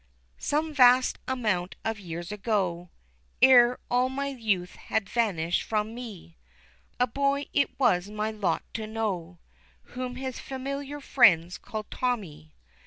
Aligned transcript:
Some 0.39 0.73
vast 0.73 1.19
amount 1.27 1.75
of 1.85 1.99
years 1.99 2.31
ago, 2.31 2.89
Ere 3.39 3.77
all 3.91 4.09
my 4.09 4.29
youth 4.29 4.75
had 4.75 5.07
vanish'd 5.07 5.61
from 5.61 5.93
me, 5.93 6.37
A 6.99 7.05
boy 7.05 7.45
it 7.53 7.79
was 7.79 8.09
my 8.09 8.31
lot 8.31 8.63
to 8.73 8.87
know, 8.87 9.37
Whom 9.93 10.15
his 10.15 10.39
familiar 10.39 11.01
friends 11.01 11.59
called 11.59 11.91
Tommy. 11.91 12.55